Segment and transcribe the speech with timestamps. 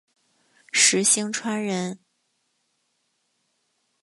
[0.71, 1.99] 石星川人。